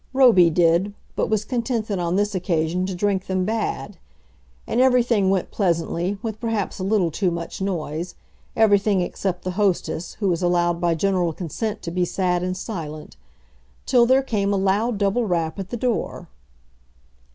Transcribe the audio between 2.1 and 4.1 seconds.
this occasion to drink them bad.